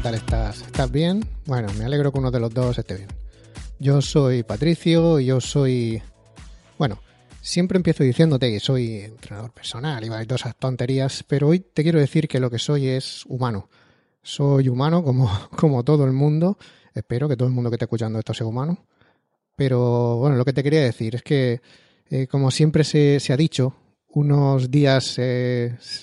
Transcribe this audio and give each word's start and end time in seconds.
¿qué 0.00 0.04
tal 0.04 0.14
estás? 0.14 0.62
¿Estás 0.62 0.90
bien? 0.90 1.22
Bueno, 1.44 1.68
me 1.76 1.84
alegro 1.84 2.10
que 2.10 2.18
uno 2.18 2.30
de 2.30 2.40
los 2.40 2.54
dos 2.54 2.78
esté 2.78 2.94
bien. 2.94 3.08
Yo 3.78 4.00
soy 4.00 4.42
Patricio 4.42 5.20
y 5.20 5.26
yo 5.26 5.42
soy... 5.42 6.02
Bueno, 6.78 7.02
siempre 7.42 7.76
empiezo 7.76 8.02
diciéndote 8.02 8.50
que 8.50 8.60
soy 8.60 9.00
entrenador 9.00 9.52
personal 9.52 10.02
y 10.02 10.08
todas 10.26 10.40
esas 10.40 10.56
tonterías, 10.56 11.22
pero 11.28 11.48
hoy 11.48 11.60
te 11.60 11.82
quiero 11.82 11.98
decir 11.98 12.28
que 12.28 12.40
lo 12.40 12.48
que 12.48 12.58
soy 12.58 12.88
es 12.88 13.26
humano. 13.26 13.68
Soy 14.22 14.70
humano 14.70 15.04
como, 15.04 15.30
como 15.54 15.84
todo 15.84 16.06
el 16.06 16.12
mundo. 16.12 16.56
Espero 16.94 17.28
que 17.28 17.36
todo 17.36 17.48
el 17.48 17.54
mundo 17.54 17.68
que 17.68 17.74
esté 17.74 17.84
escuchando 17.84 18.18
esto 18.18 18.32
sea 18.32 18.46
humano. 18.46 18.78
Pero 19.54 20.16
bueno, 20.16 20.36
lo 20.36 20.46
que 20.46 20.54
te 20.54 20.62
quería 20.62 20.80
decir 20.80 21.16
es 21.16 21.22
que, 21.22 21.60
eh, 22.08 22.26
como 22.26 22.50
siempre 22.50 22.84
se, 22.84 23.20
se, 23.20 23.34
ha 23.34 23.36
dicho, 23.36 23.74
unos 24.08 24.70
días, 24.70 25.20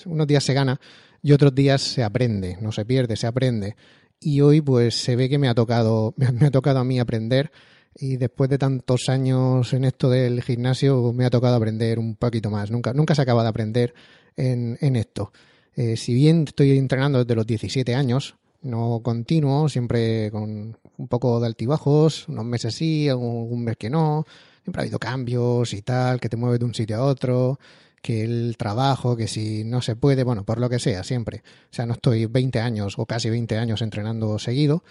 unos 0.06 0.26
días 0.28 0.44
se 0.44 0.54
gana 0.54 0.80
y 1.22 1.32
otros 1.32 1.54
días 1.54 1.82
se 1.82 2.02
aprende, 2.02 2.58
no 2.60 2.72
se 2.72 2.84
pierde, 2.84 3.16
se 3.16 3.26
aprende. 3.26 3.76
Y 4.20 4.40
hoy 4.40 4.60
pues 4.60 4.94
se 4.94 5.16
ve 5.16 5.28
que 5.28 5.38
me 5.38 5.48
ha 5.48 5.54
tocado, 5.54 6.14
me 6.16 6.46
ha 6.46 6.50
tocado 6.50 6.80
a 6.80 6.84
mí 6.84 6.98
aprender 6.98 7.50
y 7.94 8.16
después 8.16 8.48
de 8.50 8.58
tantos 8.58 9.08
años 9.08 9.72
en 9.72 9.84
esto 9.84 10.08
del 10.08 10.42
gimnasio 10.42 11.12
me 11.12 11.24
ha 11.24 11.30
tocado 11.30 11.56
aprender 11.56 11.98
un 11.98 12.16
poquito 12.16 12.50
más. 12.50 12.70
Nunca, 12.70 12.92
nunca 12.92 13.14
se 13.14 13.22
acaba 13.22 13.42
de 13.42 13.48
aprender 13.48 13.94
en, 14.36 14.78
en 14.80 14.96
esto. 14.96 15.32
Eh, 15.74 15.96
si 15.96 16.14
bien 16.14 16.44
estoy 16.46 16.76
entrenando 16.76 17.24
desde 17.24 17.34
los 17.36 17.46
17 17.46 17.94
años, 17.94 18.36
no 18.62 19.00
continuo, 19.02 19.68
siempre 19.68 20.30
con 20.30 20.76
un 20.96 21.08
poco 21.08 21.38
de 21.40 21.46
altibajos, 21.46 22.28
unos 22.28 22.44
meses 22.44 22.74
sí, 22.74 23.08
algún 23.08 23.64
mes 23.64 23.76
que 23.76 23.90
no, 23.90 24.26
siempre 24.64 24.80
ha 24.80 24.82
habido 24.82 24.98
cambios 24.98 25.72
y 25.72 25.82
tal, 25.82 26.20
que 26.20 26.28
te 26.28 26.36
mueves 26.36 26.58
de 26.58 26.64
un 26.64 26.74
sitio 26.74 26.96
a 26.96 27.04
otro, 27.04 27.58
que 28.02 28.22
el 28.22 28.56
trabajo, 28.56 29.16
que 29.16 29.28
si 29.28 29.64
no 29.64 29.82
se 29.82 29.96
puede, 29.96 30.24
bueno, 30.24 30.44
por 30.44 30.60
lo 30.60 30.68
que 30.68 30.78
sea, 30.78 31.04
siempre. 31.04 31.42
O 31.70 31.74
sea, 31.74 31.86
no 31.86 31.94
estoy 31.94 32.26
20 32.26 32.60
años 32.60 32.94
o 32.98 33.06
casi 33.06 33.30
20 33.30 33.56
años 33.56 33.82
entrenando 33.82 34.38
seguido, 34.38 34.84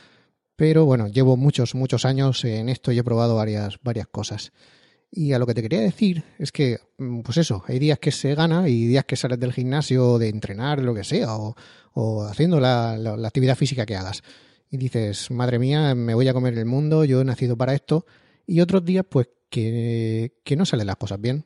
pero 0.55 0.86
bueno, 0.86 1.08
llevo 1.08 1.38
muchos, 1.38 1.75
muchos 1.75 2.05
años 2.05 2.44
en 2.44 2.69
esto 2.69 2.91
y 2.91 2.99
he 2.99 3.03
probado 3.03 3.36
varias, 3.36 3.77
varias 3.83 4.08
cosas. 4.08 4.52
Y 5.11 5.31
a 5.33 5.39
lo 5.39 5.45
que 5.45 5.53
te 5.53 5.61
quería 5.61 5.80
decir 5.80 6.23
es 6.38 6.52
que, 6.52 6.80
mm, 6.97 7.22
pues 7.22 7.38
eso, 7.38 7.64
hay 7.67 7.80
días 7.80 7.99
que 7.99 8.11
se 8.11 8.36
gana 8.36 8.67
y 8.67 8.88
días 8.88 9.05
que 9.05 9.16
sales 9.16 9.39
del 9.39 9.53
gimnasio 9.53 10.17
de 10.17 10.30
entrenar, 10.30 10.81
lo 10.81 10.94
que 10.94 11.03
sea, 11.03 11.36
o, 11.38 11.55
o 11.94 12.23
haciendo 12.23 12.59
la, 12.59 12.97
la, 12.97 13.27
actividad 13.27 13.55
física 13.55 13.86
que 13.86 13.95
hagas. 13.95 14.21
Y 14.69 14.77
dices, 14.77 15.31
madre 15.31 15.59
mía, 15.59 15.95
me 15.95 16.14
voy 16.14 16.27
a 16.27 16.33
comer 16.33 16.58
el 16.58 16.66
mundo, 16.66 17.05
yo 17.05 17.21
he 17.21 17.25
nacido 17.25 17.55
para 17.58 17.73
esto. 17.73 18.05
Y 18.45 18.59
otros 18.59 18.83
días, 18.83 19.05
pues, 19.09 19.30
que, 19.49 20.33
que 20.44 20.55
no 20.58 20.66
salen 20.66 20.88
las 20.88 20.97
cosas 20.97 21.21
bien. 21.21 21.45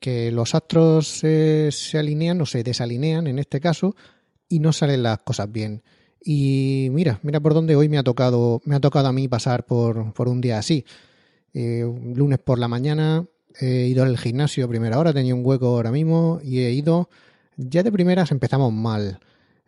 Que 0.00 0.30
los 0.30 0.54
astros 0.54 1.08
se, 1.08 1.70
alinean 1.94 2.40
o 2.40 2.46
se 2.46 2.62
desalinean, 2.62 3.26
en 3.26 3.38
este 3.38 3.60
caso, 3.60 3.96
y 4.48 4.60
no 4.60 4.72
salen 4.72 5.02
las 5.02 5.18
cosas 5.18 5.50
bien. 5.50 5.82
Y 6.22 6.88
mira, 6.90 7.20
mira 7.22 7.40
por 7.40 7.54
dónde 7.54 7.76
hoy 7.76 7.88
me 7.88 7.98
ha 7.98 8.02
tocado, 8.02 8.60
me 8.64 8.76
ha 8.76 8.80
tocado 8.80 9.08
a 9.08 9.12
mí 9.12 9.28
pasar 9.28 9.64
por, 9.64 10.12
por 10.12 10.28
un 10.28 10.40
día 10.40 10.58
así. 10.58 10.84
Eh, 11.54 11.84
lunes 12.14 12.38
por 12.38 12.58
la 12.58 12.68
mañana 12.68 13.26
he 13.58 13.86
ido 13.86 14.04
al 14.04 14.18
gimnasio 14.18 14.66
a 14.66 14.68
primera 14.68 14.98
hora, 14.98 15.14
tenía 15.14 15.34
un 15.34 15.44
hueco 15.44 15.68
ahora 15.68 15.90
mismo 15.90 16.40
y 16.42 16.60
he 16.60 16.72
ido. 16.72 17.08
Ya 17.56 17.82
de 17.82 17.90
primeras 17.90 18.30
empezamos 18.32 18.72
mal. 18.72 19.20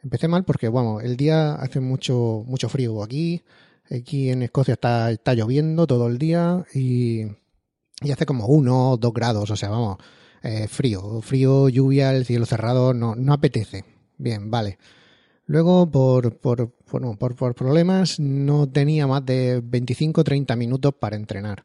Empecé 0.03 0.29
mal 0.29 0.45
porque, 0.45 0.69
bueno, 0.69 1.01
el 1.01 1.17
día 1.17 1.55
hace 1.55 1.81
mucho, 1.81 2.45
mucho 2.47 2.69
frío 2.69 3.03
aquí. 3.03 3.42
Aquí 3.91 4.31
en 4.31 4.42
Escocia 4.42 4.75
está, 4.75 5.11
está 5.11 5.35
lloviendo 5.35 5.87
todo 5.87 6.09
el 6.09 6.19
día 6.19 6.65
y, 6.75 7.23
y 8.03 8.11
hace 8.13 8.27
como 8.27 8.47
uno 8.47 8.92
o 8.92 8.97
dos 8.97 9.13
grados, 9.13 9.51
o 9.51 9.57
sea, 9.57 9.70
vamos, 9.70 9.98
eh, 10.43 10.69
frío, 10.69 11.21
frío, 11.21 11.69
lluvia, 11.69 12.15
el 12.15 12.25
cielo 12.25 12.47
cerrado, 12.47 12.95
no, 12.95 13.15
no 13.15 13.33
apetece. 13.33 13.85
Bien, 14.17 14.51
vale. 14.51 14.79
Luego, 15.47 15.91
por, 15.91 16.37
por, 16.37 16.75
bueno, 16.91 17.17
por, 17.17 17.35
por, 17.35 17.55
problemas, 17.55 18.21
no 18.21 18.69
tenía 18.69 19.07
más 19.07 19.25
de 19.25 19.63
25-30 19.63 20.57
minutos 20.57 20.95
para 20.99 21.17
entrenar. 21.17 21.65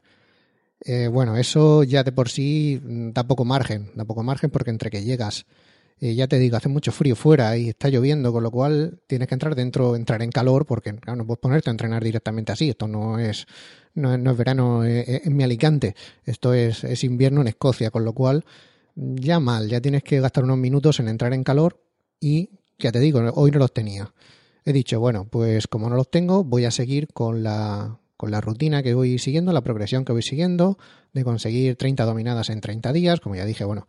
Eh, 0.80 1.08
bueno, 1.08 1.36
eso 1.36 1.82
ya 1.82 2.02
de 2.02 2.12
por 2.12 2.28
sí 2.28 2.80
da 2.84 3.26
poco 3.26 3.44
margen, 3.44 3.90
da 3.94 4.04
poco 4.04 4.22
margen 4.22 4.50
porque 4.50 4.70
entre 4.70 4.90
que 4.90 5.02
llegas, 5.02 5.46
eh, 6.00 6.14
ya 6.14 6.26
te 6.28 6.38
digo, 6.38 6.56
hace 6.56 6.68
mucho 6.68 6.92
frío 6.92 7.16
fuera 7.16 7.56
y 7.56 7.68
está 7.70 7.88
lloviendo, 7.88 8.32
con 8.32 8.42
lo 8.42 8.50
cual 8.50 9.00
tienes 9.06 9.28
que 9.28 9.34
entrar 9.34 9.54
dentro, 9.54 9.96
entrar 9.96 10.22
en 10.22 10.30
calor, 10.30 10.66
porque 10.66 10.92
no 10.92 11.26
puedes 11.26 11.40
ponerte 11.40 11.70
a 11.70 11.72
entrenar 11.72 12.02
directamente 12.02 12.52
así. 12.52 12.70
Esto 12.70 12.88
no 12.88 13.18
es, 13.18 13.46
no, 13.94 14.16
no 14.18 14.30
es 14.32 14.36
verano 14.36 14.84
en 14.84 15.36
mi 15.36 15.44
Alicante, 15.44 15.94
esto 16.24 16.52
es, 16.54 16.84
es 16.84 17.04
invierno 17.04 17.40
en 17.40 17.48
Escocia, 17.48 17.90
con 17.90 18.04
lo 18.04 18.12
cual 18.12 18.44
ya 18.96 19.40
mal, 19.40 19.68
ya 19.68 19.80
tienes 19.80 20.02
que 20.02 20.20
gastar 20.20 20.44
unos 20.44 20.58
minutos 20.58 21.00
en 21.00 21.08
entrar 21.08 21.32
en 21.32 21.44
calor 21.44 21.80
y 22.20 22.50
ya 22.78 22.92
te 22.92 23.00
digo, 23.00 23.20
hoy 23.34 23.50
no 23.50 23.58
los 23.58 23.72
tenía. 23.72 24.12
He 24.64 24.72
dicho, 24.72 24.98
bueno, 24.98 25.26
pues 25.28 25.66
como 25.66 25.90
no 25.90 25.96
los 25.96 26.10
tengo, 26.10 26.44
voy 26.44 26.64
a 26.64 26.70
seguir 26.70 27.08
con 27.12 27.42
la, 27.42 27.98
con 28.16 28.30
la 28.30 28.40
rutina 28.40 28.82
que 28.82 28.94
voy 28.94 29.18
siguiendo, 29.18 29.52
la 29.52 29.62
progresión 29.62 30.04
que 30.04 30.12
voy 30.12 30.22
siguiendo, 30.22 30.78
de 31.12 31.24
conseguir 31.24 31.76
30 31.76 32.04
dominadas 32.04 32.48
en 32.50 32.60
30 32.60 32.92
días. 32.92 33.20
Como 33.20 33.34
ya 33.34 33.44
dije, 33.44 33.64
bueno, 33.64 33.86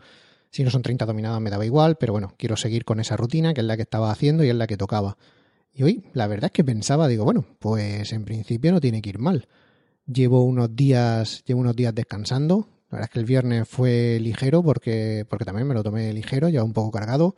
si 0.56 0.64
no 0.64 0.72
son 0.72 0.84
30 0.84 1.06
dominadas 1.06 1.42
me 1.42 1.50
daba 1.50 1.66
igual, 1.66 1.98
pero 1.98 2.14
bueno, 2.14 2.34
quiero 2.38 2.56
seguir 2.56 2.86
con 2.86 3.02
esa 3.02 3.18
rutina, 3.18 3.54
que 3.54 3.60
es 3.60 3.68
la 3.68 3.76
que 3.76 3.82
estaba 3.82 4.10
haciendo 4.10 4.42
y 4.46 4.48
es 4.48 4.56
la 4.56 4.68
que 4.68 4.78
tocaba. 4.78 5.18
Y 5.74 5.84
hoy, 5.84 6.06
la 6.14 6.28
verdad 6.28 6.46
es 6.46 6.52
que 6.54 6.64
pensaba, 6.64 7.10
digo, 7.10 7.26
bueno, 7.26 7.44
pues 7.60 8.14
en 8.14 8.24
principio 8.24 8.72
no 8.72 8.80
tiene 8.80 9.02
que 9.02 9.10
ir 9.10 9.20
mal. 9.20 9.50
Llevo 10.08 10.46
unos 10.46 10.74
días, 10.74 11.44
llevo 11.44 11.60
unos 11.60 11.76
días 11.76 11.94
descansando. 11.94 12.70
La 12.90 13.00
verdad 13.00 13.10
es 13.10 13.14
que 13.14 13.20
el 13.20 13.26
viernes 13.26 13.68
fue 13.68 14.18
ligero 14.22 14.64
porque, 14.64 15.26
porque 15.30 15.44
también 15.44 15.68
me 15.68 15.74
lo 15.74 15.84
tomé 15.84 16.14
ligero, 16.14 16.48
ya 16.48 16.64
un 16.64 16.72
poco 16.72 16.90
cargado. 16.90 17.36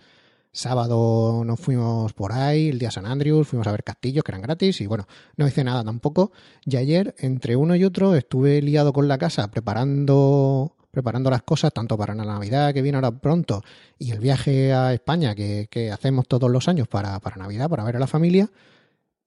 Sábado 0.51 1.43
nos 1.43 1.59
fuimos 1.59 2.13
por 2.13 2.33
ahí, 2.33 2.69
el 2.69 2.77
día 2.77 2.91
San 2.91 3.07
Andrews, 3.07 3.47
fuimos 3.47 3.65
a 3.65 3.71
ver 3.71 3.83
castillos 3.83 4.23
que 4.23 4.29
eran 4.29 4.43
gratis 4.43 4.79
y 4.79 4.85
bueno, 4.85 5.07
no 5.37 5.47
hice 5.47 5.63
nada 5.63 5.83
tampoco. 5.83 6.31
Y 6.65 6.75
ayer, 6.75 7.15
entre 7.17 7.55
uno 7.55 7.75
y 7.75 7.83
otro, 7.83 8.13
estuve 8.13 8.61
liado 8.61 8.93
con 8.93 9.07
la 9.07 9.17
casa 9.17 9.49
preparando 9.49 10.76
preparando 10.91 11.29
las 11.29 11.43
cosas 11.43 11.73
tanto 11.73 11.97
para 11.97 12.15
la 12.15 12.25
Navidad 12.25 12.73
que 12.73 12.81
viene 12.81 12.97
ahora 12.97 13.11
pronto 13.11 13.63
y 13.99 14.11
el 14.11 14.19
viaje 14.19 14.73
a 14.73 14.93
España 14.93 15.35
que, 15.35 15.91
hacemos 15.91 16.27
todos 16.27 16.49
los 16.49 16.67
años 16.67 16.87
para, 16.87 17.19
para, 17.19 17.37
Navidad, 17.37 17.69
para 17.69 17.83
ver 17.83 17.97
a 17.97 17.99
la 17.99 18.07
familia. 18.07 18.49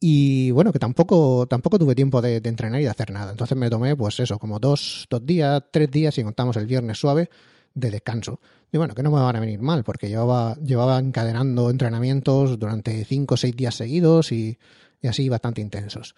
Y 0.03 0.51
bueno, 0.53 0.73
que 0.73 0.79
tampoco, 0.79 1.47
tampoco 1.47 1.79
tuve 1.79 1.95
tiempo 1.95 2.23
de, 2.23 2.41
de, 2.41 2.49
entrenar 2.49 2.81
y 2.81 2.85
de 2.85 2.91
hacer 2.91 3.11
nada. 3.11 3.33
Entonces 3.33 3.57
me 3.57 3.69
tomé, 3.69 3.95
pues 3.95 4.19
eso, 4.19 4.39
como 4.39 4.59
dos, 4.59 5.07
dos 5.11 5.27
días, 5.27 5.63
tres 5.71 5.91
días, 5.91 6.15
si 6.15 6.23
contamos 6.25 6.57
el 6.57 6.67
viernes 6.67 6.99
suave, 6.99 7.29
de 7.75 7.91
descanso. 7.91 8.41
Y 8.73 8.79
bueno, 8.79 8.95
que 8.95 9.03
no 9.03 9.11
me 9.11 9.21
van 9.21 9.37
a 9.37 9.41
venir 9.41 9.61
mal, 9.61 9.85
porque 9.85 10.09
llevaba, 10.09 10.57
llevaba 10.57 10.99
encadenando 10.99 11.71
entrenamientos 11.71 12.59
durante 12.59 13.05
cinco 13.05 13.35
o 13.35 13.37
seis 13.37 13.57
días 13.57 13.75
seguidos 13.75 14.33
y, 14.33 14.59
y, 15.03 15.09
así 15.09 15.29
bastante 15.29 15.61
intensos. 15.61 16.15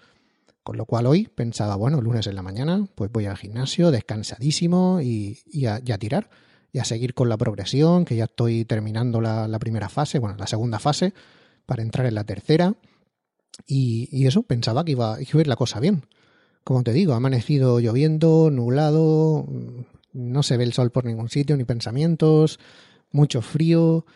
Con 0.62 0.77
lo 0.77 0.87
cual 0.87 1.06
hoy 1.06 1.27
pensaba, 1.27 1.75
bueno, 1.75 2.00
lunes 2.00 2.27
en 2.28 2.37
la 2.37 2.43
mañana, 2.43 2.87
pues 2.95 3.11
voy 3.11 3.27
al 3.27 3.37
gimnasio 3.37 3.91
descansadísimo 3.91 5.00
y, 5.00 5.41
y, 5.47 5.67
a, 5.67 5.81
tirar, 5.99 6.31
y 6.73 6.78
a 6.78 6.84
seguir 6.84 7.15
con 7.15 7.28
la 7.28 7.37
progresión, 7.37 8.05
que 8.05 8.15
ya 8.15 8.25
estoy 8.25 8.65
terminando 8.65 9.21
la, 9.21 9.59
primera 9.59 9.89
fase, 9.89 10.21
bueno, 10.21 10.37
la 10.39 10.47
segunda 10.47 10.78
fase, 10.78 11.15
para 11.67 11.83
entrar 11.83 12.06
en 12.06 12.15
la 12.15 12.25
tercera. 12.25 12.75
Y, 13.67 14.25
eso, 14.25 14.45
pensaba 14.45 14.84
que 14.84 14.93
iba, 14.93 15.17
a 15.17 15.21
ir 15.21 15.47
la 15.49 15.56
cosa 15.56 15.81
bien. 15.81 16.05
Como 16.62 16.84
te 16.84 16.93
digo, 16.93 17.15
amanecido 17.15 17.81
lloviendo, 17.81 18.51
nublado, 18.53 19.49
no 20.12 20.43
se 20.45 20.56
ve 20.56 20.62
el 20.62 20.72
sol 20.72 20.93
por 20.93 21.05
ningún 21.05 21.28
sitio, 21.28 21.56
ni 21.56 21.65
pensamientos, 21.65 22.61
mucho 23.11 23.43
frío 23.43 24.06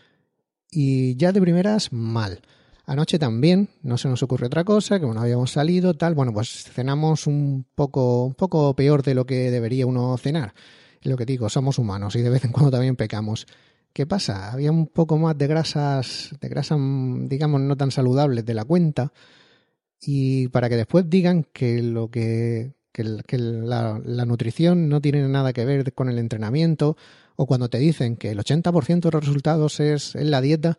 y 0.70 1.16
ya 1.16 1.32
de 1.32 1.40
primeras 1.40 1.92
mal. 1.92 2.40
Anoche 2.86 3.18
también, 3.18 3.68
no 3.82 3.98
se 3.98 4.08
nos 4.08 4.22
ocurre 4.22 4.46
otra 4.46 4.62
cosa, 4.62 5.00
que 5.00 5.06
no 5.06 5.20
habíamos 5.20 5.50
salido, 5.50 5.94
tal, 5.94 6.14
bueno, 6.14 6.32
pues 6.32 6.64
cenamos 6.72 7.26
un 7.26 7.66
poco, 7.74 8.26
un 8.26 8.34
poco 8.34 8.74
peor 8.76 9.02
de 9.02 9.14
lo 9.14 9.26
que 9.26 9.50
debería 9.50 9.86
uno 9.86 10.16
cenar. 10.18 10.54
Lo 11.02 11.16
que 11.16 11.26
digo, 11.26 11.48
somos 11.48 11.78
humanos 11.78 12.14
y 12.14 12.22
de 12.22 12.30
vez 12.30 12.44
en 12.44 12.52
cuando 12.52 12.70
también 12.70 12.94
pecamos. 12.94 13.46
¿Qué 13.92 14.06
pasa? 14.06 14.52
Había 14.52 14.70
un 14.70 14.86
poco 14.86 15.18
más 15.18 15.36
de 15.36 15.48
grasas, 15.48 16.30
de 16.40 16.48
grasas, 16.48 16.78
digamos, 17.28 17.60
no 17.60 17.76
tan 17.76 17.90
saludables 17.90 18.44
de 18.44 18.54
la 18.54 18.64
cuenta. 18.64 19.12
Y 20.00 20.48
para 20.48 20.68
que 20.68 20.76
después 20.76 21.10
digan 21.10 21.44
que 21.52 21.82
lo 21.82 22.08
que 22.10 22.76
que, 22.92 23.22
que 23.26 23.36
la, 23.38 24.00
la, 24.02 24.24
nutrición 24.24 24.88
no 24.88 25.02
tiene 25.02 25.28
nada 25.28 25.52
que 25.52 25.66
ver 25.66 25.92
con 25.92 26.08
el 26.08 26.18
entrenamiento, 26.18 26.96
o 27.36 27.46
cuando 27.46 27.68
te 27.68 27.78
dicen 27.78 28.16
que 28.16 28.30
el 28.30 28.38
80% 28.38 29.00
de 29.00 29.10
los 29.10 29.26
resultados 29.26 29.80
es 29.80 30.14
en 30.14 30.30
la 30.30 30.40
dieta, 30.40 30.78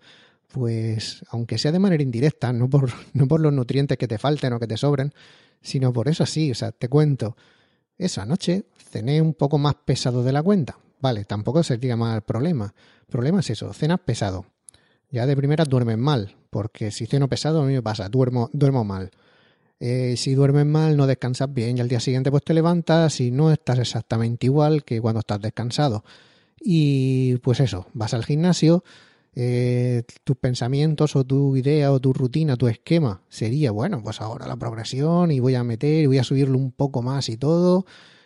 pues 0.52 1.24
aunque 1.30 1.58
sea 1.58 1.72
de 1.72 1.80
manera 1.80 2.04
indirecta, 2.04 2.54
no 2.54 2.70
por, 2.70 2.92
no 3.14 3.28
por 3.28 3.40
los 3.40 3.54
nutrientes 3.54 3.98
que 3.98 4.08
te 4.08 4.18
falten 4.18 4.54
o 4.54 4.60
que 4.60 4.68
te 4.68 4.78
sobren, 4.78 5.14
sino 5.62 5.92
por 5.92 6.08
eso 6.08 6.26
sí, 6.26 6.52
o 6.52 6.56
sea, 6.56 6.72
te 6.72 6.88
cuento, 6.88 7.36
esa 7.98 8.26
noche 8.26 8.66
cené 8.92 9.22
un 9.22 9.34
poco 9.34 9.58
más 9.58 9.76
pesado 9.86 10.24
de 10.24 10.32
la 10.32 10.44
cuenta. 10.44 10.78
Vale, 11.00 11.26
tampoco 11.26 11.62
sería 11.64 11.96
mal 11.96 12.24
problema. 12.24 12.74
El 13.02 13.08
problema 13.08 13.40
es 13.40 13.50
eso, 13.50 13.72
cenas 13.74 14.00
pesado. 14.00 14.46
Ya 15.10 15.26
de 15.26 15.36
primera 15.38 15.64
duermes 15.64 15.98
mal, 15.98 16.36
porque 16.50 16.92
si 16.92 17.06
ceno 17.06 17.28
pesado 17.28 17.62
a 17.62 17.66
mí 17.66 17.74
me 17.74 17.82
pasa, 17.82 18.10
duermo, 18.10 18.50
duermo 18.54 18.84
mal. 18.84 19.12
Eh, 19.80 20.16
si 20.18 20.34
duermes 20.34 20.66
mal, 20.66 20.98
no 20.98 21.06
descansas 21.06 21.54
bien 21.54 21.78
y 21.78 21.82
al 21.82 21.88
día 21.88 22.00
siguiente 22.00 22.32
pues 22.32 22.44
te 22.44 22.54
levantas 22.54 23.20
y 23.22 23.30
no 23.30 23.52
estás 23.52 23.78
exactamente 23.78 24.48
igual 24.48 24.84
que 24.84 25.00
cuando 25.00 25.20
estás 25.20 25.40
descansado. 25.40 26.04
Y 26.60 27.38
pues 27.38 27.60
eso, 27.60 27.88
vas 27.94 28.14
al 28.14 28.26
gimnasio, 28.26 28.84
eh, 29.40 30.02
tus 30.24 30.36
pensamientos 30.36 31.16
o 31.16 31.24
tu 31.24 31.56
idea 31.56 31.92
o 31.92 32.00
tu 32.00 32.12
rutina, 32.12 32.56
tu 32.56 32.68
esquema 32.68 33.22
sería, 33.30 33.70
bueno, 33.70 34.02
pues 34.02 34.20
ahora 34.20 34.48
la 34.48 34.58
progresión 34.58 35.32
y 35.32 35.40
voy 35.40 35.54
a 35.54 35.64
meter 35.64 36.02
y 36.02 36.08
voy 36.08 36.18
a 36.18 36.24
subirlo 36.24 36.58
un 36.58 36.72
poco 36.72 37.04
más 37.04 37.30
y 37.30 37.38
todo. 37.38 37.78
O 37.82 37.86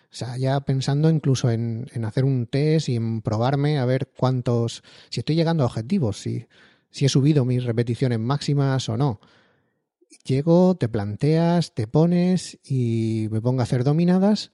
sea, 0.10 0.38
ya 0.38 0.62
pensando 0.62 1.10
incluso 1.10 1.52
en, 1.52 1.86
hacer 2.06 2.24
un 2.24 2.48
test 2.48 2.88
y 2.88 2.96
en 2.96 3.22
probarme 3.22 3.78
a 3.78 3.84
ver 3.84 4.10
cuántos, 4.18 4.84
si 5.10 5.20
estoy 5.20 5.36
llegando 5.36 5.64
a 5.64 5.66
objetivos, 5.66 6.22
si, 6.22 6.48
si 6.92 7.04
he 7.04 7.10
subido 7.10 7.44
mis 7.44 7.66
repeticiones 7.66 8.20
máximas 8.20 8.88
o 8.88 8.96
no. 8.96 9.20
Llego, 10.24 10.76
te 10.76 10.88
planteas, 10.88 11.74
te 11.74 11.88
pones 11.88 12.58
y 12.64 13.28
me 13.32 13.42
pongo 13.42 13.60
a 13.60 13.64
hacer 13.64 13.84
dominadas 13.84 14.54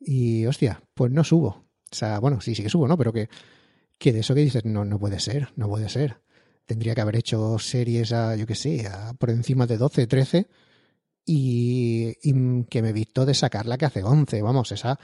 y, 0.00 0.46
hostia, 0.46 0.82
pues 0.94 1.12
no 1.12 1.22
subo. 1.22 1.48
O 1.48 1.94
sea, 1.94 2.18
bueno, 2.18 2.40
sí, 2.40 2.54
sí 2.54 2.62
que 2.62 2.70
subo, 2.70 2.88
¿no? 2.88 2.96
Pero 2.96 3.12
que, 3.12 3.28
que 4.02 4.12
de 4.12 4.18
eso 4.20 4.34
que 4.34 4.40
dices, 4.40 4.64
no, 4.64 4.84
no 4.84 4.98
puede 4.98 5.20
ser, 5.20 5.50
no 5.54 5.68
puede 5.68 5.88
ser. 5.88 6.20
Tendría 6.66 6.92
que 6.92 7.02
haber 7.02 7.14
hecho 7.14 7.56
series 7.60 8.12
a, 8.12 8.34
yo 8.34 8.46
qué 8.46 8.56
sé, 8.56 8.84
a, 8.88 9.14
por 9.14 9.30
encima 9.30 9.64
de 9.68 9.78
12, 9.78 10.08
13 10.08 10.48
y, 11.24 12.64
que 12.64 12.82
me 12.82 12.88
he 12.88 12.92
visto 12.92 13.24
de 13.24 13.34
sacarla 13.34 13.78
que 13.78 13.84
hace 13.84 14.02
11. 14.02 14.42
Vamos, 14.42 14.72
esa 14.72 14.98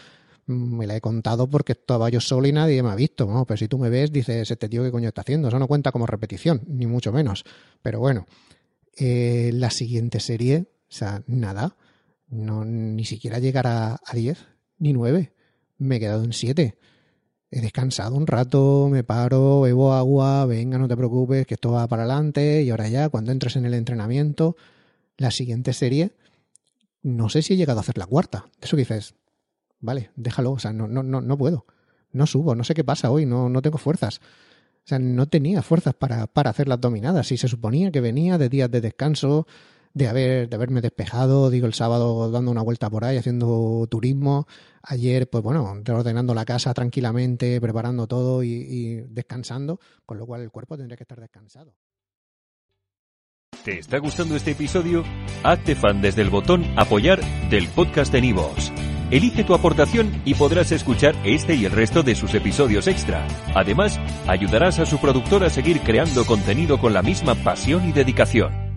me 0.46 0.88
la 0.88 0.96
he 0.96 1.00
contado 1.00 1.48
porque 1.48 1.72
estaba 1.72 2.08
yo 2.08 2.20
solo 2.20 2.48
y 2.48 2.52
nadie 2.52 2.82
me 2.82 2.90
ha 2.90 2.96
visto. 2.96 3.26
¿no? 3.26 3.46
Pero 3.46 3.56
si 3.56 3.68
tú 3.68 3.78
me 3.78 3.88
ves, 3.88 4.10
dices, 4.10 4.50
este 4.50 4.68
tío 4.68 4.82
qué 4.82 4.90
coño 4.90 5.06
está 5.06 5.20
haciendo. 5.20 5.46
Eso 5.46 5.60
no 5.60 5.68
cuenta 5.68 5.92
como 5.92 6.04
repetición, 6.04 6.62
ni 6.66 6.86
mucho 6.86 7.12
menos. 7.12 7.44
Pero 7.82 8.00
bueno, 8.00 8.26
eh, 8.96 9.52
la 9.54 9.70
siguiente 9.70 10.18
serie, 10.18 10.66
o 10.90 10.92
sea, 10.92 11.22
nada. 11.28 11.76
No, 12.26 12.64
ni 12.64 13.04
siquiera 13.04 13.38
llegar 13.38 13.68
a, 13.68 14.00
a 14.04 14.12
10, 14.12 14.44
ni 14.78 14.92
9. 14.92 15.32
Me 15.78 15.96
he 15.96 16.00
quedado 16.00 16.24
en 16.24 16.32
7. 16.32 16.76
He 17.50 17.60
descansado 17.60 18.14
un 18.14 18.26
rato, 18.26 18.88
me 18.90 19.04
paro, 19.04 19.62
bebo 19.62 19.94
agua, 19.94 20.44
venga, 20.44 20.76
no 20.76 20.86
te 20.86 20.96
preocupes, 20.96 21.46
que 21.46 21.54
esto 21.54 21.72
va 21.72 21.86
para 21.88 22.02
adelante. 22.02 22.62
Y 22.62 22.70
ahora 22.70 22.88
ya, 22.88 23.08
cuando 23.08 23.32
entres 23.32 23.56
en 23.56 23.64
el 23.64 23.74
entrenamiento, 23.74 24.56
la 25.16 25.30
siguiente 25.30 25.72
serie, 25.72 26.12
no 27.02 27.28
sé 27.28 27.42
si 27.42 27.54
he 27.54 27.56
llegado 27.56 27.80
a 27.80 27.82
hacer 27.82 27.96
la 27.96 28.06
cuarta. 28.06 28.46
Eso 28.60 28.76
que 28.76 28.82
dices, 28.82 29.14
vale, 29.80 30.10
déjalo, 30.16 30.52
o 30.52 30.58
sea, 30.58 30.72
no, 30.72 30.88
no, 30.88 31.02
no, 31.02 31.20
no 31.22 31.38
puedo. 31.38 31.64
No 32.12 32.26
subo, 32.26 32.54
no 32.54 32.64
sé 32.64 32.74
qué 32.74 32.84
pasa 32.84 33.10
hoy, 33.10 33.24
no, 33.24 33.48
no 33.48 33.62
tengo 33.62 33.78
fuerzas. 33.78 34.18
O 34.18 34.88
sea, 34.88 34.98
no 34.98 35.26
tenía 35.26 35.62
fuerzas 35.62 35.94
para, 35.94 36.26
para 36.26 36.50
hacer 36.50 36.68
las 36.68 36.80
dominadas. 36.80 37.32
Y 37.32 37.38
se 37.38 37.48
suponía 37.48 37.90
que 37.90 38.00
venía 38.00 38.36
de 38.38 38.48
días 38.48 38.70
de 38.70 38.80
descanso, 38.80 39.46
de, 39.94 40.08
haber, 40.08 40.48
de 40.48 40.56
haberme 40.56 40.80
despejado, 40.80 41.50
digo, 41.50 41.66
el 41.66 41.74
sábado 41.74 42.30
dando 42.30 42.50
una 42.50 42.62
vuelta 42.62 42.90
por 42.90 43.04
ahí, 43.04 43.16
haciendo 43.16 43.86
turismo. 43.90 44.46
Ayer, 44.82 45.28
pues 45.28 45.42
bueno, 45.42 45.82
ordenando 45.88 46.34
la 46.34 46.44
casa 46.44 46.72
tranquilamente, 46.74 47.60
preparando 47.60 48.06
todo 48.06 48.42
y, 48.42 48.48
y 48.48 48.94
descansando, 49.08 49.80
con 50.06 50.18
lo 50.18 50.26
cual 50.26 50.42
el 50.42 50.50
cuerpo 50.50 50.76
tendría 50.76 50.96
que 50.96 51.04
estar 51.04 51.20
descansado. 51.20 51.74
¿Te 53.64 53.78
está 53.80 53.98
gustando 53.98 54.36
este 54.36 54.52
episodio? 54.52 55.04
Hazte 55.42 55.74
fan 55.74 56.00
desde 56.00 56.22
el 56.22 56.30
botón 56.30 56.64
Apoyar 56.78 57.20
del 57.50 57.68
podcast 57.68 58.12
de 58.12 58.20
Nivos. 58.20 58.72
Elige 59.10 59.42
tu 59.42 59.54
aportación 59.54 60.22
y 60.24 60.34
podrás 60.34 60.70
escuchar 60.70 61.14
este 61.24 61.54
y 61.54 61.64
el 61.64 61.72
resto 61.72 62.02
de 62.02 62.14
sus 62.14 62.34
episodios 62.34 62.86
extra. 62.86 63.26
Además, 63.54 63.98
ayudarás 64.26 64.78
a 64.78 64.86
su 64.86 64.98
productor 64.98 65.44
a 65.44 65.50
seguir 65.50 65.80
creando 65.80 66.26
contenido 66.26 66.78
con 66.78 66.92
la 66.92 67.02
misma 67.02 67.34
pasión 67.34 67.88
y 67.88 67.92
dedicación. 67.92 68.67